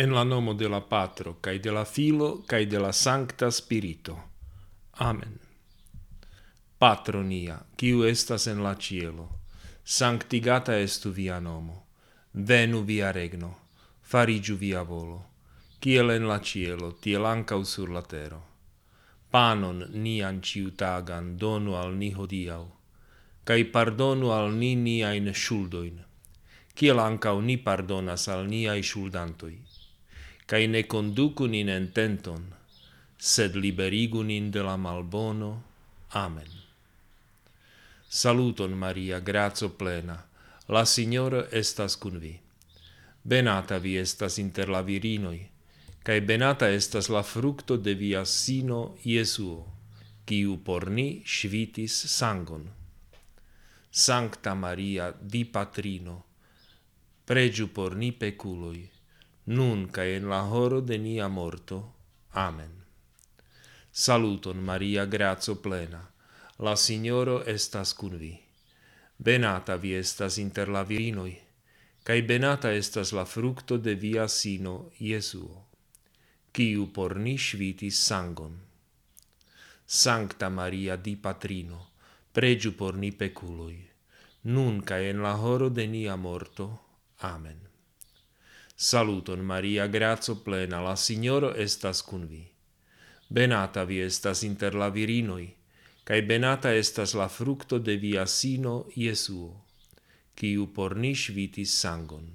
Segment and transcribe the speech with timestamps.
[0.00, 4.16] En la nomo de la Patro, cae de la Filo, cae de la Sancta Spirito.
[4.92, 5.40] Amen.
[6.78, 9.40] Patro nia, quiu estas en la cielo,
[9.82, 11.86] sanctigata estu via nomo.
[12.30, 13.50] Venu via regno,
[14.00, 15.18] farigiu via volo,
[15.82, 18.42] ciel en la cielo, tiel ancau sur la tero.
[19.32, 22.70] Panon nian ciutagan donu al ni hodiau,
[23.42, 25.98] cae pardonu al ni niain shuldoin,
[26.76, 29.67] ciel ancau ni pardonas al niai shuldantoi
[30.48, 32.46] cae ne conducu nin ententon,
[33.18, 35.50] sed liberigu nin de la malbono.
[36.16, 36.48] Amen.
[38.08, 40.16] Saluton Maria, grazo plena,
[40.68, 42.32] la Signora estas cun vi.
[43.22, 45.42] Benata vi estas inter la virinoi,
[46.02, 49.66] cae benata estas la fructo de via sino Jesuo,
[50.24, 52.64] quiu por ni svitis sangon.
[53.90, 56.22] Sancta Maria, di Patrino,
[57.26, 58.88] pregiu por ni peculoi,
[59.48, 61.94] nun cae in la horo de nia morto.
[62.32, 62.84] Amen.
[63.90, 66.02] Saluton Maria, grazio plena,
[66.58, 68.34] la Signoro estas cun vi.
[69.16, 71.32] Benata vi estas inter la virinoi,
[72.04, 75.64] cae benata estas la fructo de via sino, Iesuo,
[76.52, 78.60] quiu por ni svitis sangon.
[79.86, 81.88] Sancta Maria di Patrino,
[82.32, 83.80] pregiu por ni peculoi,
[84.52, 86.68] nun cae in la horo de nia morto.
[87.20, 87.67] Amen.
[88.80, 92.44] Saluton Maria, grazo plena, la Signoro estas cun vi.
[93.28, 95.48] Benata vi estas inter la virinoi,
[96.06, 99.50] cae benata estas la fructo de via sino Iesuo,
[100.38, 102.28] quiu por nis vitis sangon.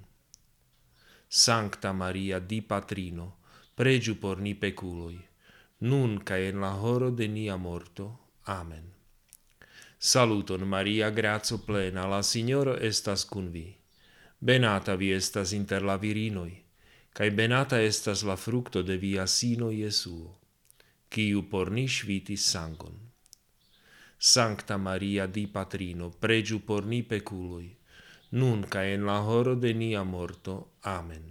[1.30, 3.38] Sancta Maria, di Patrino,
[3.74, 5.16] pregiu por ni peculoi,
[5.88, 8.20] nun cae in la horo de nia morto.
[8.44, 8.92] Amen.
[9.98, 13.83] Saluton Maria, grazo plena, la Signoro estas cun vi
[14.44, 16.52] Benata vi estas inter la virinoi,
[17.16, 20.34] cae benata estas la fructo de via sino Iesuo,
[21.08, 22.98] quiu por ni svitis sangon.
[24.18, 27.70] Sancta Maria di Patrino, pregiu por ni peculoi,
[28.32, 30.74] nun ca en la horo de nia morto.
[30.82, 31.24] Amen.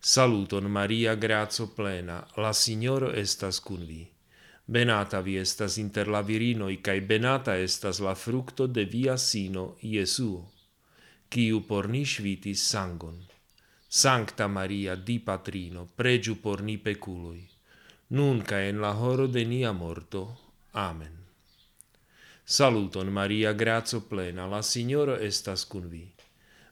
[0.00, 4.08] Saluton Maria, grazo plena, la Signoro estas cun vi.
[4.64, 10.61] Benata vi estas inter la virinoi, cae benata estas la fructo de via sino, Iesuo
[11.32, 13.16] quiu por ni svitis sangon.
[13.88, 17.48] Sancta Maria, di Patrino, pregiu por ni peculoi,
[18.08, 20.22] nunca en la horo de nia morto.
[20.72, 21.14] Amen.
[22.44, 26.04] Saluton Maria, grazo plena, la Signoro estas cun vi.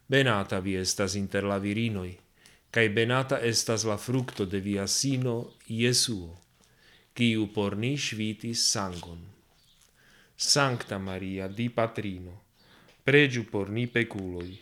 [0.07, 2.19] Benata vi estas inter la virinoi,
[2.71, 6.37] cae benata estas la fructo de via sino, Iesuo,
[7.15, 9.25] quiu por ni svitis sangon.
[10.37, 12.50] Sancta Maria, di Patrino,
[13.05, 14.59] pregiu por ni peculoi,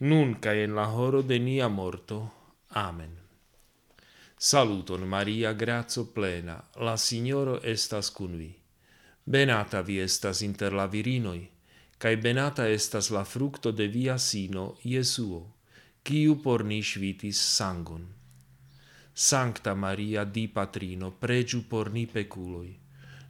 [0.00, 2.20] nun cae en la horo de nia morto.
[2.70, 3.16] Amen.
[4.36, 8.54] Saluton Maria, grazo plena, la Signoro estas cun vi.
[9.24, 11.42] Benata vi estas inter la virinoi,
[11.98, 15.42] cae benata estas la fructo de via sino, Jesuo,
[16.02, 18.08] quiu por ni svitis sangon.
[19.12, 22.72] Sancta Maria, di Patrino, pregiu por ni peculoi,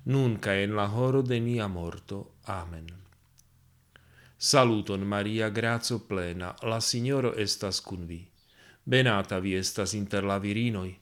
[0.06, 2.39] nun cae en la horo de nia morto.
[2.47, 3.09] Amen.
[4.43, 8.27] Saluton Maria, grazo plena, la Signoro estas cun vi.
[8.83, 10.95] Benata vi estas inter la virinoi,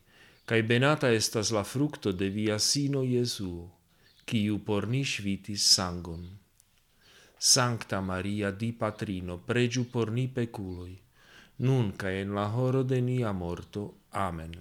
[0.45, 3.69] cae benata estas la fructo de via sino Jesuo,
[4.27, 6.25] quiu por ni svitis sangon.
[7.39, 10.99] Sancta Maria, di Patrino, pregiu por ni peculoi,
[11.59, 14.01] nun cae en la horo de nia morto.
[14.11, 14.59] Amen.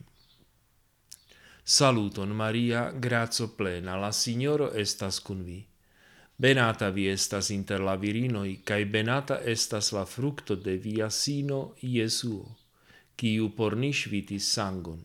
[1.64, 5.66] Saluton Maria, grazo plena, la Signoro estas cun vi.
[6.40, 12.58] Benata vi estas inter la virinoi, cae benata estas la fructo de via sino Iesuo,
[13.18, 15.00] quiu por ni vitis sangon.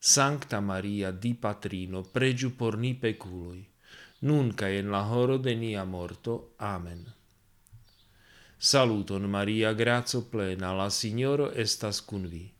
[0.00, 3.62] Sancta Maria, di Patrino, pregiu por ni peculoi,
[4.22, 6.54] nun cae en la horo de nia morto.
[6.58, 7.06] Amen.
[8.58, 12.50] Saluton Maria, grazio plena, la Signoro estas cun vi.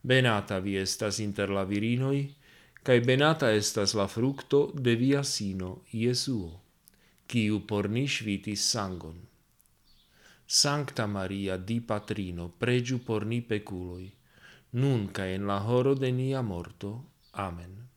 [0.00, 2.36] Benata vi estas inter la virinoi,
[2.84, 6.59] cae benata estas la fructo de via sino Iesuo
[7.30, 9.18] quiu por ni svitis sangon.
[10.44, 14.10] Sancta Maria, di Patrino, pregiu por ni peculoi,
[14.72, 16.90] nun in la horo de nia morto.
[17.32, 17.88] Amen.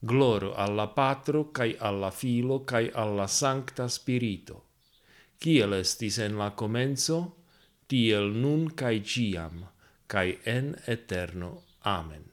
[0.00, 4.64] Gloro alla Patro, cae alla Filo, cae alla Sancta Spirito,
[5.38, 7.16] Ciel estis en la comenzo,
[7.86, 9.58] tiel nun cae ciam,
[10.06, 11.50] cae en eterno.
[11.80, 12.24] Amen.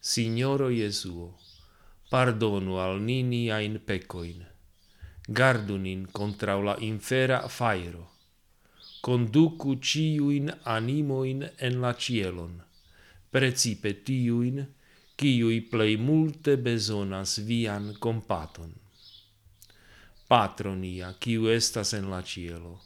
[0.00, 1.38] Signoro Jesuo,
[2.10, 4.44] pardonu al nini in pecoin,
[5.28, 8.10] gardu nin contra la infera fairo,
[9.00, 12.60] conducu ciuin animoin en la cielon,
[13.30, 14.66] precipe tiuin,
[15.14, 18.74] ciui plei multe besonas vian compaton.
[20.26, 22.80] Patronia, ciu estas en la cielo,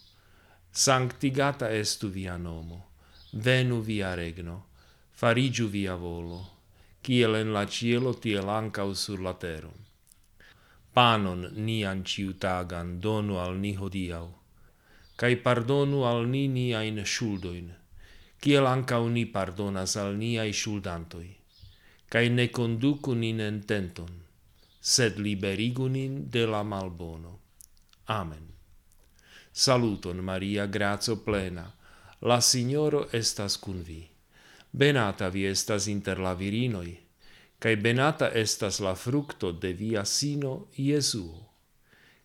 [0.71, 2.91] sanctigata estu via nomo,
[3.33, 4.67] venu via regno,
[5.13, 6.54] farigiu via volo,
[7.05, 9.73] kiel en la cielo tiel ancau sur la tero.
[10.95, 14.29] Panon nian ciutagan donu al ni hodiau,
[15.19, 17.69] cae pardonu al ni niain shuldoin,
[18.41, 21.31] kiel ancau ni pardonas al niai shuldantoi,
[22.13, 24.15] cae ne conducu nin en tenton,
[24.81, 27.33] sed liberigu nin de la malbono.
[28.07, 28.47] Amen.
[29.53, 31.67] Saluton Maria, grazo plena,
[32.21, 34.14] la Signoro estas cun vi.
[34.75, 36.97] Benata vi estas inter la virinoi,
[37.63, 41.45] cae benata estas la fructo de via sino Jesuo,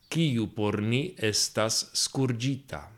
[0.10, 2.90] quiu por ni estas scurgita.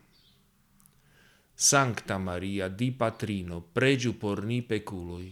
[1.53, 5.27] Sancta Maria, di Patrino, pregiu por ni peculoi,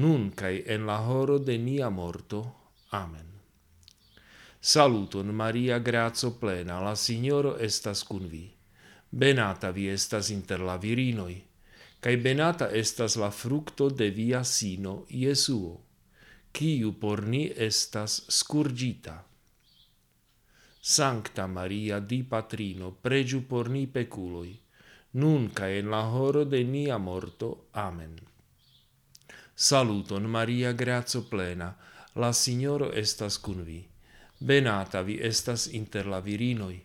[0.00, 2.40] nun cae en la horo de nia morto.
[2.96, 3.28] Amen.
[4.60, 8.46] Saluton Maria, grazo plena, la Signoro estas cun vi.
[9.10, 11.51] Benata vi estas inter la virinoi,
[12.02, 15.76] cae benata estas la fructo de via sino, Iesuo,
[16.50, 19.22] quiu por ni estas scurgita.
[20.80, 24.58] Sancta Maria, di Patrino, pregiu por ni peculoi,
[25.12, 27.68] nun cae in la horo de nia morto.
[27.70, 28.18] Amen.
[29.54, 31.76] Saluton, Maria, grazo plena,
[32.16, 33.86] la Signoro estas cun vi.
[34.40, 36.82] Benata vi estas inter la virinoi,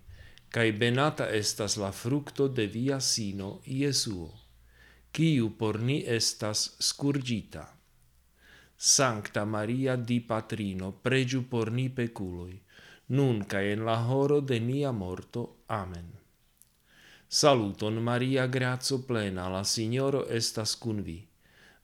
[0.53, 4.46] cae benata estas la fructo de via sino, Iesuo
[5.11, 7.77] quiu por ni estas scurgita.
[8.75, 12.61] Sancta Maria di Patrino, pregiu por ni peculoi,
[13.09, 15.63] nun en la horo de nia morto.
[15.67, 16.13] Amen.
[17.27, 21.27] Saluton Maria, grazo plena, la Signoro estas cun vi.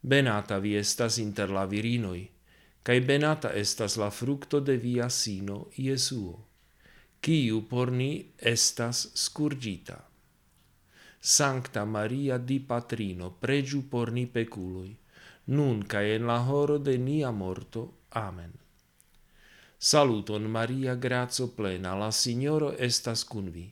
[0.02, 2.30] Benata vi estas inter la virinoi,
[2.84, 6.46] cae benata estas la fructo de via sino, Iesuo,
[7.22, 10.13] quiu por ni estas scurgita.
[11.26, 14.92] Sancta Maria di Patrino, pregiu por ni peculoi,
[15.56, 17.84] nun cae en la horo de nia morto.
[18.10, 18.52] Amen.
[19.78, 23.72] Saluton Maria, grazo plena, la Signoro estas cun vi.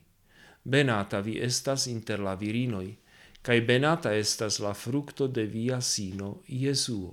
[0.64, 2.96] Benata vi estas inter la virinoi,
[3.42, 7.12] cae benata estas la fructo de via sino, Iesuo,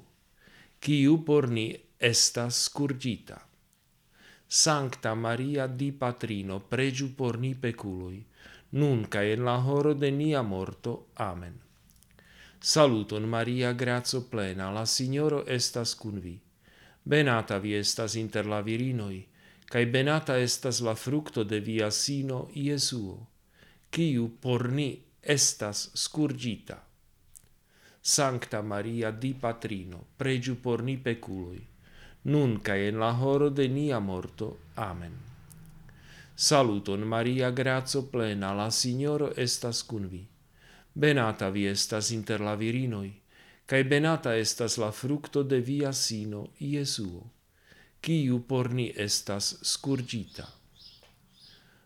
[0.80, 3.44] quiu por ni estas scurgita.
[4.48, 8.29] Sancta Maria di Patrino, pregiu por ni peculoi,
[8.72, 11.08] nun cae in la horo de nia morto.
[11.16, 11.60] Amen.
[12.60, 16.40] Saluton Maria, grazo plena, la Signoro estas cun vi.
[17.04, 19.26] Benata vi estas inter la virinoi,
[19.66, 23.28] cae benata estas la fructo de via sino, Iesuo,
[23.90, 26.84] quiu por ni estas scurgita.
[28.02, 31.66] Sancta Maria di Patrino, pregiu por ni peculoi,
[32.24, 34.58] nun cae in la horo de nia morto.
[34.76, 35.29] Amen.
[36.40, 40.22] Saluton Maria, grazo plena, la Signoro estas cun vi.
[40.94, 43.10] Benata vi estas inter la virinoi,
[43.68, 47.26] cae benata estas la fructo de via sino, Iesuo,
[48.00, 50.48] quiu por ni estas scurgita.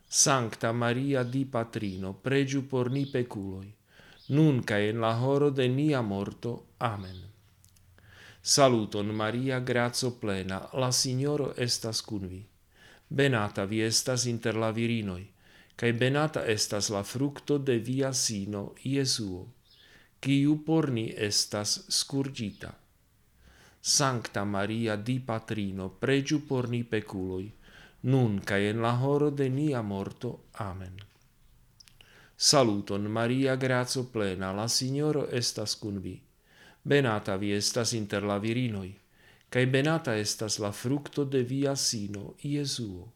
[0.06, 3.74] Sancta Maria di Patrino, pregiu por ni peculoi,
[4.38, 6.76] nun cae in la horo de nia morto.
[6.78, 7.26] Amen.
[8.40, 12.53] Saluton Maria, grazo plena, la Signoro estas cun vi
[13.14, 15.28] Benata vi estas inter la virinoi,
[15.78, 19.44] cae benata estas la fructo de via sino, Iesuo,
[20.20, 22.72] quiu por ni estas scurgita.
[23.80, 27.52] Sancta Maria di Patrino, pregiu por ni peculoi,
[28.10, 30.46] nun cae en la horo de nia morto.
[30.54, 30.98] Amen.
[32.36, 36.20] Saluton, Maria, grazo plena, la Signoro estas cun vi.
[36.82, 38.90] Benata vi estas inter la virinoi,
[39.54, 43.12] cae benata estas la fructo de via sino, Iesuo,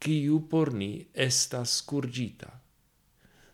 [0.00, 2.48] quiu por ni estas scurgita.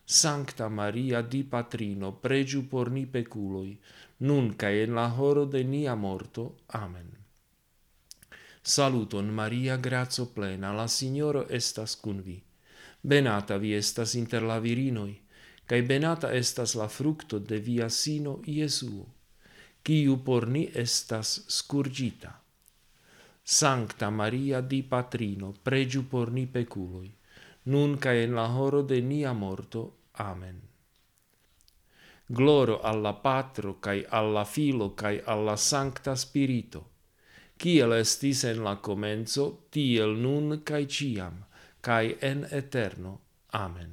[0.05, 3.73] Sancta Maria di Patrino, pregiu por ni peculoi,
[4.19, 6.45] nun cae in la horo de nia morto.
[6.79, 7.11] Amen.
[8.63, 12.39] Saluton Maria, grazo plena, la Signoro estas cun vi.
[13.03, 15.19] Benata vi estas inter la virinoi,
[15.67, 19.16] cae benata estas la fructo de via sino, Iesuo
[19.87, 22.33] quiu por ni estas scurgita.
[23.45, 27.13] Sancta Maria di Patrino, pregiu por ni peculoi,
[27.71, 29.83] nun ca in la horo de nia morto.
[30.19, 30.59] Amen.
[32.27, 36.83] Gloro alla Patro, cae alla Filo, cae alla Sancta Spirito,
[37.57, 41.45] ciel estis en la comenzo, tiel nun cae ciam,
[41.81, 43.21] cae en eterno.
[43.53, 43.93] Amen.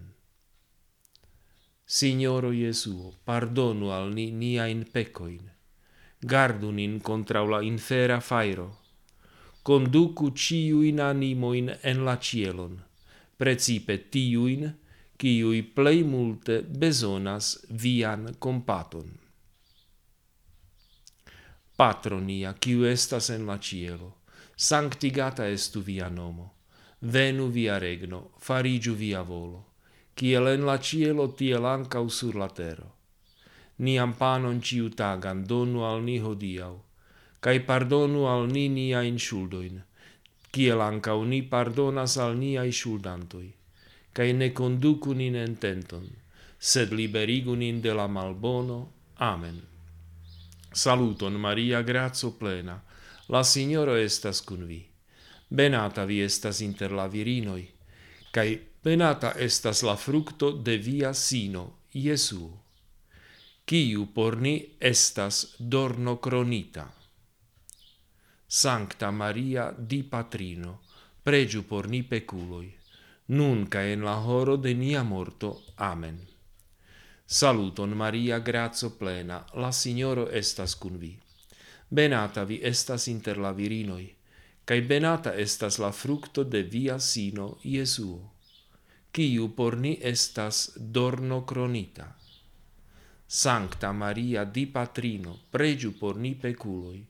[1.86, 5.53] Signoro Jesuo, pardonu al ni niain pecoin,
[6.26, 8.80] gardu nin contra la infera fairo.
[9.64, 12.82] Conducu ciuin animoin en la cielon,
[13.38, 14.74] precipe tiuin,
[15.20, 19.08] ciui plei multe besonas vian compaton.
[21.78, 24.18] Patronia, ciu estas en la cielo,
[24.56, 26.52] sanctigata estu via nomo,
[27.00, 29.64] venu via regno, farigiu via volo,
[30.16, 32.92] ciel en la cielo, tiel ancau sur la terra
[33.80, 36.82] niam panon ciutagan donu al ni hodiau,
[37.42, 39.82] cae pardonu al ni niain shuldoin,
[40.54, 43.50] kiel ancau ni pardonas al niai shuldantoi,
[44.14, 46.06] cae ne conducu nin ententon,
[46.60, 48.80] sed liberigu nin de la malbono.
[49.18, 49.62] Amen.
[50.74, 52.82] Saluton Maria, grazo plena,
[53.30, 54.82] la Signoro estas cun vi.
[55.50, 57.68] Benata vi estas inter la virinoi,
[58.32, 62.63] cae benata estas la fructo de via sino, Iesu
[63.66, 66.92] kiu por ni estas dorno cronita.
[68.46, 70.82] Sancta Maria di Patrino,
[71.24, 72.68] pregiu por ni peculoi,
[73.28, 75.64] nun ca en la horo de nia morto.
[75.78, 76.20] Amen.
[77.26, 81.18] Saluton Maria, grazo plena, la Signoro estas cun vi.
[81.90, 84.14] Benata vi estas inter la virinoi,
[84.66, 88.20] cae benata estas la fructo de via sino, Iesuo,
[89.14, 92.23] quiu por ni estas dorno cronita.
[93.36, 97.04] Sancta Maria di Patrino, pregiu por ni peculoi,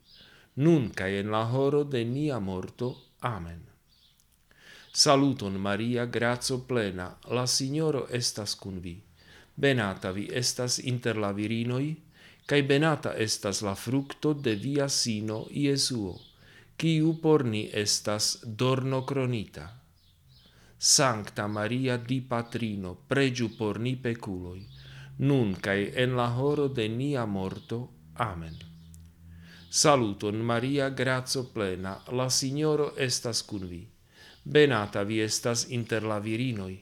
[0.63, 3.11] nun cae in la horo de nia morto.
[3.19, 3.59] Amen.
[4.89, 8.95] Saluton Maria, grazo plena, la Signoro estas cun vi.
[9.53, 11.91] Benata vi estas inter la virinoi,
[12.45, 16.15] cae benata estas la fructo de via sino Iesuo,
[16.79, 19.67] quiu por ni estas dorno cronita.
[20.77, 24.72] Sancta Maria di Patrino, pregiu por ni peculoi,
[25.20, 27.89] nun cae en la horo de nia morto.
[28.15, 28.55] Amen.
[29.70, 33.88] Saluton Maria, grazo plena, la Signoro estas cun vi.
[34.43, 36.75] Benata vi estas inter la virinoi,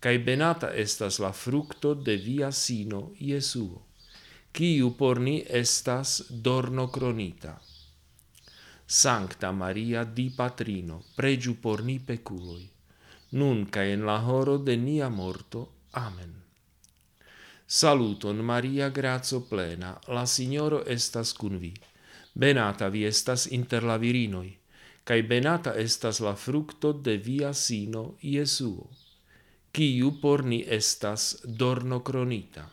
[0.00, 3.82] cae benata estas la fructo de via sino, Iesuo,
[4.52, 7.60] quiu por ni estas dorno cronita.
[8.86, 12.70] Sancta Maria di Patrino, pregiu por ni peculoi,
[13.32, 15.68] nun cae en la horo de nia morto.
[15.92, 16.39] Amen.
[17.70, 21.70] Saluton Maria grazo plena, la Signoro estas cun vi.
[22.34, 24.48] Benata vi estas inter la virinoi,
[25.06, 28.88] cae benata estas la fructo de via sino Iesuo,
[29.70, 32.64] quiu por ni estas dorno cronita.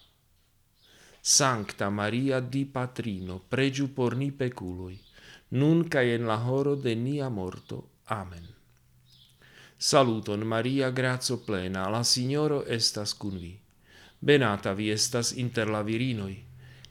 [1.22, 4.98] Sancta Maria di Patrino, pregiu por ni peculoi,
[5.62, 7.84] nun cae en la horo de nia morto.
[8.08, 8.50] Amen.
[9.78, 13.54] Saluton Maria grazo plena, la Signoro estas cun vi
[14.20, 16.38] benata vi estas inter la virinoi,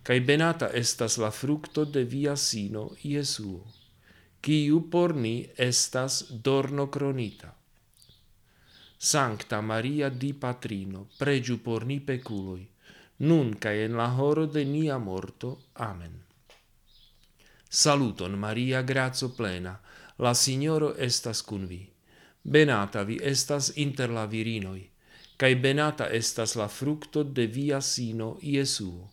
[0.03, 3.65] cae benata estas la fructo de via sino Iesuo,
[4.41, 7.55] quiu por ni estas dorno cronita.
[8.99, 12.67] Sancta Maria di Patrino, pregiu por ni peculoi,
[13.19, 15.59] nun cae en la horo de nia morto.
[15.75, 16.23] Amen.
[17.69, 19.81] Saluton Maria, grazo plena,
[20.19, 21.83] la Signoro estas cun vi.
[22.43, 24.89] Benata vi estas inter la virinoi,
[25.37, 29.11] cae benata estas la fructo de via sino Iesuo,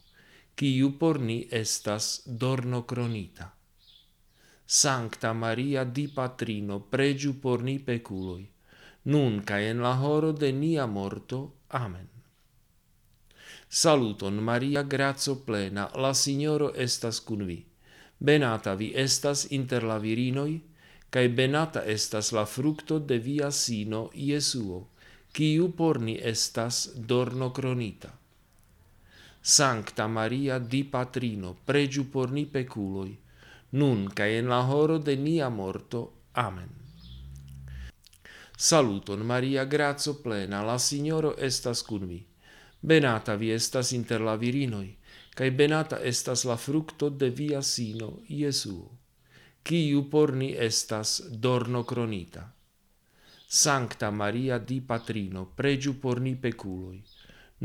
[0.56, 3.52] quiu por ni estas dorno cronita.
[4.66, 8.48] Sancta Maria di Patrino, pregiu por ni peculoi,
[9.12, 11.40] nun cae en la horo de nia morto.
[11.68, 12.08] Amen.
[13.68, 17.66] Saluton Maria, grazio plena, la Signoro estas cun vi.
[18.18, 20.62] Benata vi estas inter la virinoi,
[21.10, 24.93] cae benata estas la fructo de via sino, Iesuo
[25.34, 28.12] quiu por ni estas dorno cronita.
[29.42, 33.18] Sancta Maria di Patrino, pregiu por ni peculoi,
[33.72, 36.14] nun cae in la horo de nia morto.
[36.34, 36.70] Amen.
[38.56, 42.24] Saluton Maria, grazio plena, la Signoro estas cun vi.
[42.80, 44.96] Benata vi estas inter la virinoi,
[45.34, 48.88] cae benata estas la fructo de via sino, Iesu,
[49.66, 52.53] quiu por ni estas dorno cronita.
[53.56, 56.98] Sancta Maria di Patrino, pregiu por ni peculoi,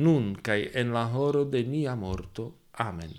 [0.04, 2.44] nun cae en la horo de nia morto.
[2.72, 3.14] Amen.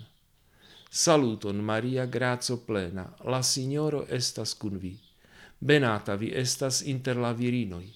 [0.88, 4.94] Saluton Maria, grazo plena, la Signoro estas cun vi.
[5.58, 7.90] Benata vi estas inter la virinoi,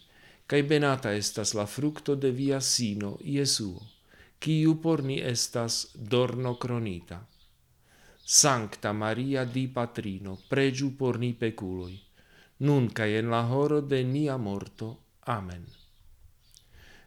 [0.44, 3.80] cae benata estas la fructo de via sino, Iesuo,
[4.40, 7.20] quiu por ni estas dorno cronita.
[8.24, 12.03] Sancta Maria di Patrino, pregiu por ni peculoi,
[12.58, 14.98] nun cae en la horo de nia morto.
[15.26, 15.64] Amen.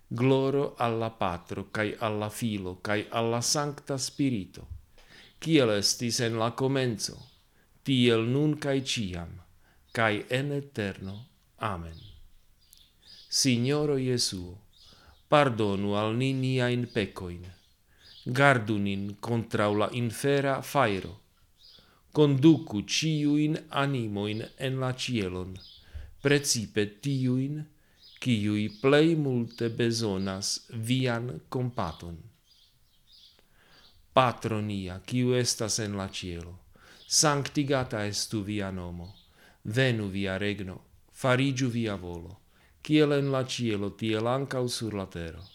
[0.08, 4.68] Gloro alla Patro, cae alla Filo, cae alla Sancta Spirito,
[5.38, 7.18] kiel estis en la comenzo,
[7.84, 9.34] tiel nun cae ciam,
[9.92, 11.26] cae en eterno.
[11.58, 12.00] Amen.
[13.28, 14.58] Signoro Jesuo,
[15.28, 17.44] pardonu al ni niain pecoin,
[18.24, 21.27] gardu nin contra la infera fairo,
[22.18, 25.52] conducu ciuin animoin en la cielon,
[26.24, 27.60] precipe tiuin,
[28.22, 30.48] ciui plei multe besonas
[30.88, 32.18] vian compaton.
[34.18, 36.56] Patronia, ciu estas en la cielo,
[37.06, 39.14] sanctigata estu via nomo,
[39.78, 40.82] venu via regno,
[41.14, 42.40] farigiu via volo,
[42.82, 45.46] ciel en la cielo, tiel ancau sur la tero.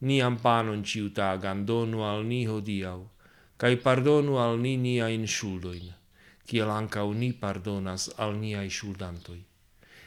[0.00, 3.08] Niam panon ciutagan donu al ni hodiau,
[3.56, 5.92] cae pardonu al ni niain shuldoin,
[6.46, 9.42] kiel ancau ni pardonas al niai shuldantoi,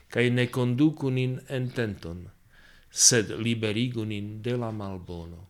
[0.09, 2.27] cae ne conducu nin en tenton,
[2.89, 5.47] sed liberigu nin de la malbono.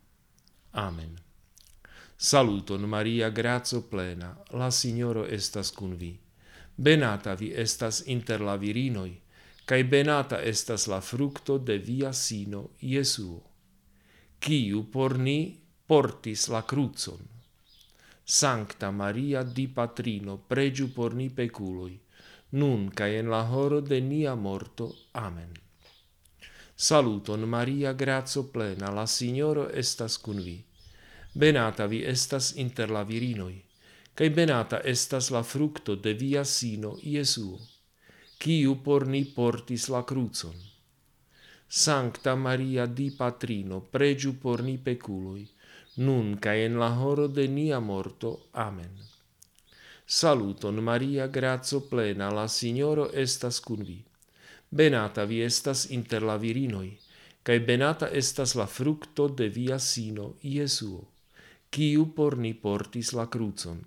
[0.72, 1.18] Amen.
[2.18, 6.20] Saluton Maria, grazo plena, la Signoro estas cun vi.
[6.76, 9.14] Benata vi estas inter la virinoi,
[9.66, 13.42] cae benata estas la fructo de via sino, Jesuo,
[14.40, 17.39] kiu por ni portis la crucon,
[18.32, 22.00] Sancta Maria di Patrino, pregiu por ni peculoi,
[22.62, 24.86] nun cae en la horo de nia morto.
[25.14, 25.50] Amen.
[26.76, 30.64] Saluton Maria, grazo plena, la Signoro estas cun vi.
[31.34, 33.64] Benata vi estas inter la virinoi,
[34.14, 37.58] cae benata estas la fructo de via sino Iesuo,
[38.38, 40.54] quiu por ni portis la crucon.
[41.68, 45.50] Sancta Maria di Patrino, pregiu por ni peculoi,
[46.00, 48.32] nun cae en la horo de nia morto.
[48.54, 48.94] Amen.
[50.06, 54.00] Saluton Maria, grazo plena, la Signoro estas cun vi.
[54.72, 56.90] Benata vi estas inter la virinoi,
[57.44, 61.04] cae benata estas la fructo de via sino, Iesuo,
[61.70, 63.84] quiu por ni portis la crucon.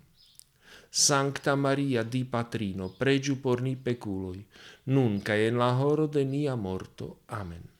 [0.89, 4.45] Sancta Maria di Patrino, pregiu por ni peculoi,
[4.85, 7.15] nun cae en la horo de nia morto.
[7.27, 7.72] Amen.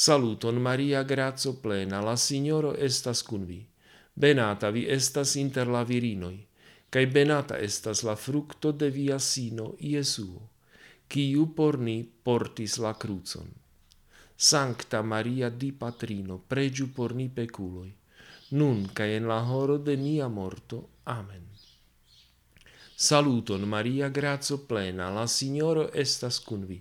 [0.00, 3.58] Saluton Maria, grazo plena, la Signoro estas cun vi.
[4.14, 6.38] Benata vi estas inter la virinoi,
[6.88, 10.40] cae benata estas la fructo de via sino, Iesuo,
[11.06, 13.50] quiu por ni portis la crucon.
[14.34, 17.92] Sancta Maria di Patrino, pregiu por ni peculoi,
[18.56, 20.78] nun cae en la horo de nia morto.
[21.04, 21.44] Amen.
[22.96, 26.80] Saluton Maria, grazo plena, la Signoro estas cun vi.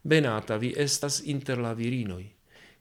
[0.00, 2.35] Benata vi estas inter la virinoi,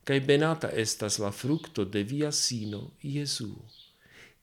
[0.06, 3.66] cae benata estas la fructo de via sino, Iesuo,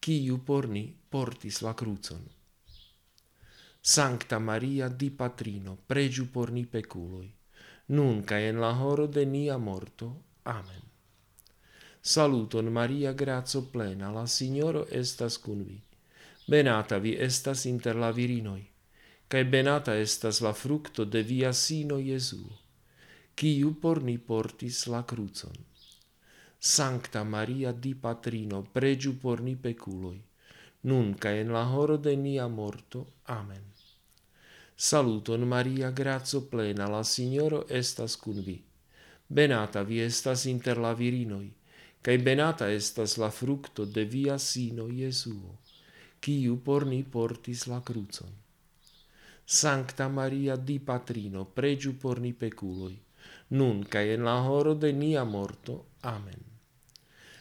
[0.02, 2.24] quiu por ni portis la crucon.
[3.80, 7.30] Sancta Maria di Patrino, pregiu por ni peculoi,
[7.94, 10.08] nun cae en la horo de nia morto.
[10.42, 10.82] Amen.
[12.00, 15.78] Saluton Maria, grazo plena, la Signoro estas cun vi.
[16.48, 18.66] Benata vi estas inter la virinoi,
[19.28, 22.61] cae benata estas la fructo de via sino Iesuo
[23.34, 25.56] quiu por ni portis la crucon.
[26.58, 30.20] Sancta Maria di Patrino, pregiu por ni peculoi,
[30.82, 33.06] nun ca en la horo de nia morto.
[33.24, 33.64] Amen.
[34.76, 38.62] Saluton Maria, grazo plena, la Signoro estas cun vi.
[39.26, 41.52] Benata vi estas inter la virinoi,
[42.02, 45.58] cae benata estas la fructo de via sino Jesuo,
[46.20, 48.32] quiu por ni portis la crucon.
[49.44, 52.98] Sancta Maria di Patrino, pregiu por ni peculoi,
[53.52, 55.86] nun cae in la horo de nia morto.
[56.00, 56.40] Amen.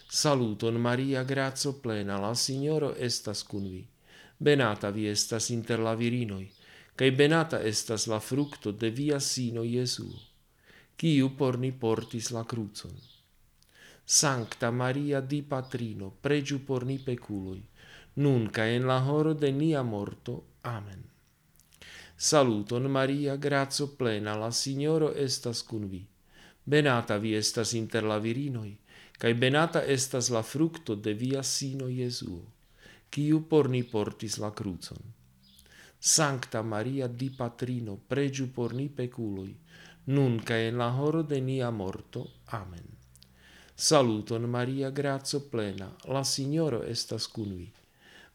[0.08, 3.86] Saluton Maria, grazo plena, la Signoro estas cun vi.
[4.38, 6.50] Benata vi estas inter la virinoi,
[6.96, 10.20] cae benata estas la fructo de via sino Jesuo,
[10.98, 12.98] quiu por ni portis la crucon.
[14.04, 17.62] Sancta Maria di Patrino, pregiu por ni peculoi,
[18.16, 20.44] nun cae in la horo de nia morto.
[20.64, 21.11] Amen.
[22.22, 26.04] Saluton Maria, grazo plena, la Signoro estas cun vi.
[26.64, 28.76] Benata vi estas inter la virinoi,
[29.18, 32.44] cae benata estas la fructo de via sino Jesuo,
[33.10, 35.02] quiu por ni portis la crucon.
[35.98, 39.58] Sancta Maria di Patrino, pregiu por ni peculoi,
[40.14, 42.28] nun cae in la horo de nia morto.
[42.54, 42.86] Amen.
[43.74, 47.72] Saluton Maria, grazo plena, la Signoro estas cun vi.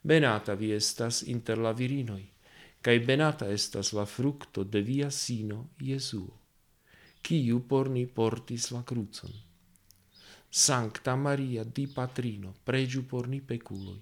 [0.03, 2.35] Benata vi estas inter la virinoi,
[2.87, 6.21] cae benata estas la fructo de via sino, Iesu,
[7.21, 9.33] quiu por ni portis la crucon.
[10.49, 13.99] Sancta Maria, di Patrino, pregiu por ni peculoi,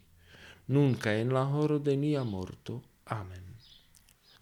[0.67, 2.83] nunca en la horo de nia morto.
[3.05, 3.57] Amen.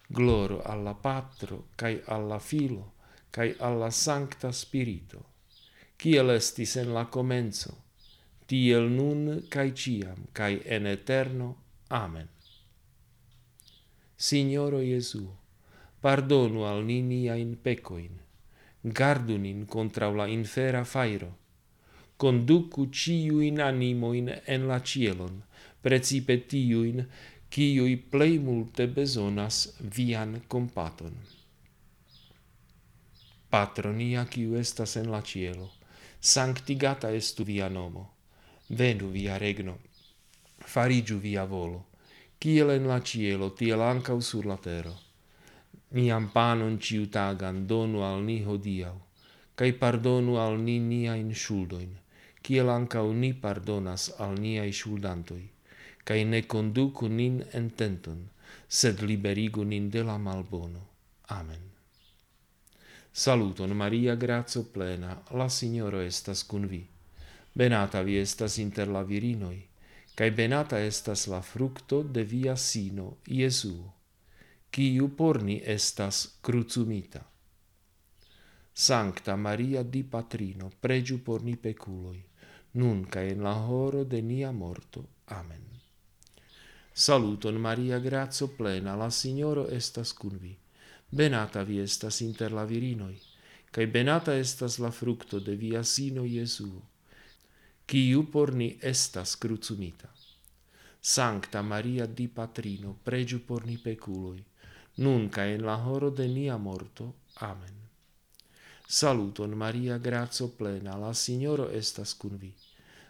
[0.09, 2.95] Gloro alla Patro, cae alla Filo,
[3.29, 5.23] cae alla Sancta Spirito,
[5.95, 7.77] kiel estis en la comenzo,
[8.45, 11.55] tiel nun cae ciam, cae en eterno.
[11.87, 12.27] Amen.
[14.15, 15.27] Signoro Iesu,
[16.01, 18.19] pardonu al ni niain pecoin,
[18.83, 21.31] gardu nin contra la infera fairo,
[22.17, 25.41] conducu ciuin animoin en la cielon,
[25.81, 27.05] precipe tiuin,
[27.49, 31.13] ciui plei multe besonas vian compaton.
[33.49, 35.69] Patronia quiu estas en la cielo,
[36.19, 38.09] sanctigata estu via nomo,
[38.69, 39.77] venu via regno,
[40.59, 41.92] farigiu via volo,
[42.43, 44.91] kiel en la cielo, tiel ancau sur la tero.
[45.95, 48.97] Niam panon ciutagan donu al ni hodiau,
[49.55, 51.93] cae pardonu al ni niain shuldoin,
[52.43, 55.45] kiel ancau ni pardonas al niai shuldantoi,
[56.03, 58.19] cae ne conducu nin en tenton,
[58.67, 60.83] sed liberigu nin de la malbono.
[61.39, 61.63] Amen.
[63.13, 66.83] Saluton Maria, grazo plena, la Signoro estas cun vi.
[67.55, 69.61] Benata vi estas inter la virinoi,
[70.15, 73.93] cae benata estas la fructo de via sino, Iesuo,
[74.71, 77.25] quiu por ni estas crucumita.
[78.73, 82.23] Sancta Maria di Patrino, pregiu por ni peculoi,
[82.73, 85.07] nun cae in la horo de nia morto.
[85.25, 85.61] Amen.
[86.93, 90.57] Saluton Maria, grazio plena, la Signoro estas cun vi.
[91.09, 93.17] Benata vi estas inter la virinoi,
[93.71, 96.92] cae benata estas la fructo de via sino Iesuo
[97.85, 100.09] quiu por ni estas crucumita.
[100.99, 104.43] Sancta Maria di Patrino, pregiu por ni peculoi,
[104.95, 107.13] nunca en la horo de nia morto.
[107.35, 107.75] Amen.
[108.87, 112.53] Saluton Maria, grazo plena, la Signoro estas cun vi.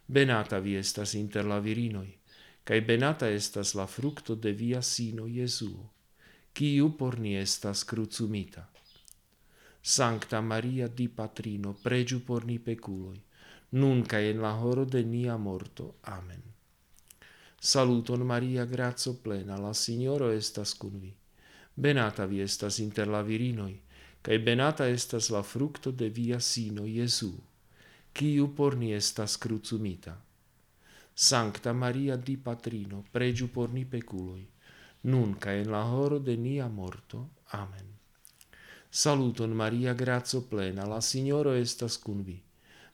[0.05, 2.17] Benata vi estas inter la virinoi,
[2.63, 5.91] cae benata estas la fructo de via sino Jesuo,
[6.53, 8.69] quiu por ni estas crucumita.
[9.81, 13.21] Sancta Maria di Patrino, pregiu por ni peculoi,
[13.73, 15.95] nun cae in la horo de nia morto.
[16.01, 16.41] Amen.
[17.57, 21.13] Saluton Maria, grazo plena, la Signoro estas cun vi.
[21.73, 23.79] Benata vi estas inter la virinoi,
[24.21, 27.31] cae benata estas la fructo de via sino, Jesu,
[28.13, 30.21] quiu por ni estas crucumita.
[31.15, 34.45] Sancta Maria di Patrino, pregiu por ni peculoi,
[35.01, 37.29] nunca in la horo de nia morto.
[37.51, 37.89] Amen.
[38.89, 42.41] Saluton Maria, grazo plena, la Signoro estas cun vi.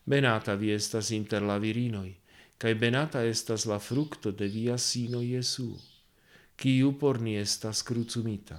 [0.10, 2.16] Benata vi estas inter la virinoi,
[2.58, 5.68] cae benata estas la fructo de via sino Jesu,
[6.58, 8.58] quiu por ni estas crucumita.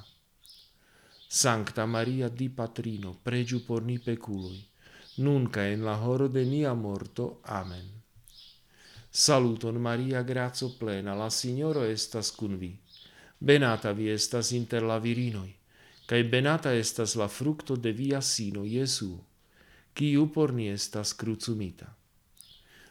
[1.27, 4.61] Sancta Maria di Patrino, pregiu por ni peculoi,
[5.17, 7.41] nunca en la horo de nia morto.
[7.43, 7.89] Amen.
[9.11, 12.77] Saluton Maria, grazo plena, la Signoro estas cun vi.
[13.39, 15.51] Benata vi estas inter la virinoi,
[16.07, 19.30] cae benata estas la fructo de via sino Jesuo
[20.01, 21.95] quiu por ni estas crucumita.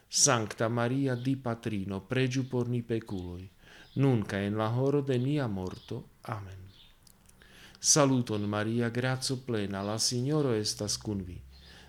[0.08, 3.50] Sancta Maria di Patrino, pregiu por ni peculoi,
[3.94, 6.10] nunca en la horo de nia morto.
[6.22, 6.60] Amen.
[7.80, 11.40] Saluton Maria, grazo plena, la Signoro estas cun vi.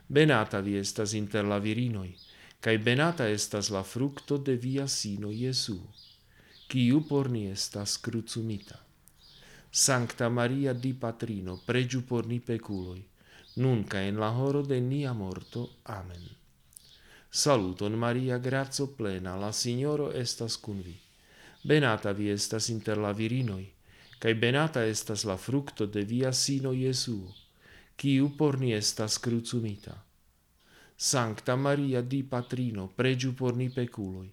[0.07, 2.17] Benata vi estas inter la virinoi,
[2.60, 5.77] cae benata estas la fructo de via sino Iesu,
[6.67, 8.81] quiu por ni estas crucumita.
[9.69, 13.11] Sancta Maria di Patrino, pregiu por ni peculoi,
[13.55, 15.77] nunca in la horo de nia morto.
[15.83, 16.39] Amen.
[17.29, 20.99] Saluton Maria, grazo plena, la Signoro estas cun vi.
[21.63, 23.71] Benata vi estas inter la virinoi,
[24.19, 27.33] cae benata estas la fructo de via sino Jesuo,
[27.95, 29.95] quiu por ni estas crucumita.
[30.95, 34.31] Sancta Maria di Patrino, pregiu por ni peculoi,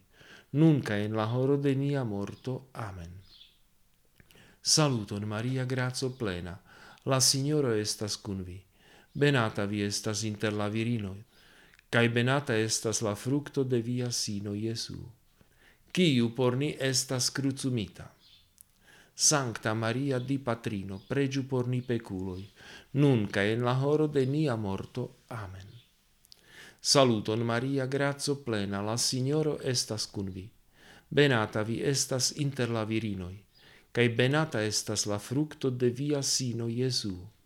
[0.50, 2.68] nunca in la horo de nia morto.
[2.72, 3.12] Amen.
[4.61, 6.61] Saluton Maria, grazo plena,
[7.04, 8.67] la Signoro estas cun vi
[9.18, 11.24] benata vi estas inter la virinoi,
[11.90, 14.98] cae benata estas la fructo de via sino Iesu,
[15.92, 18.12] quiu por ni estas crucumita.
[19.14, 22.44] Sancta Maria di Patrino, pregiu por ni peculoi,
[22.92, 25.16] nunca en in la horo de nia morto.
[25.28, 25.66] Amen.
[26.81, 30.48] Saluton Maria, grazio plena, la Signoro estas cun vi.
[31.09, 33.42] Benata vi estas inter la virinoi,
[33.90, 37.38] cae benata estas la fructo de via sino Jesuo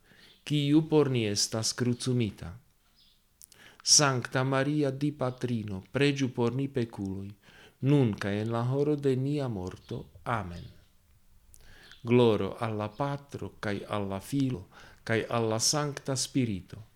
[0.45, 2.59] quiu por ni estas crucumita.
[3.83, 7.35] Sancta Maria di Patrino, pregiu por ni peculoi,
[7.81, 10.11] nunca en la horo de nia morto.
[10.25, 10.65] Amen.
[12.03, 14.69] Gloro alla Patro, cae alla Filo,
[15.05, 16.87] cae alla Sancta Spirito,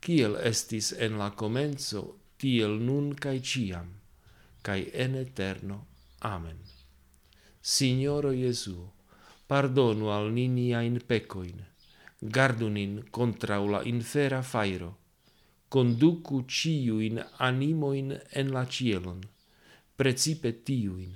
[0.00, 2.02] kiel estis en la comenzo,
[2.36, 3.88] tiel nun cae ciam,
[4.62, 5.86] cae en eterno.
[6.20, 6.58] Amen.
[7.60, 8.92] Signoro Jesuo,
[9.46, 11.67] pardonu al ninia in pecoin,
[12.20, 14.96] gardu nin contra la infera fairo,
[15.68, 19.20] conducu ciuin animoin en la cielon,
[19.96, 21.14] precipe tiuin,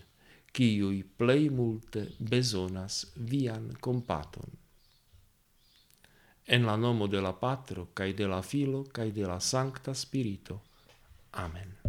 [0.52, 4.58] ciui plei multe besonas vian compaton.
[6.44, 10.60] En la nomo de la Patro, cae de la Filo, cae de la Sancta Spirito.
[11.32, 11.81] Amen.